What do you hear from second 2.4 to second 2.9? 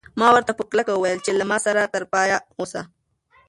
اوسه.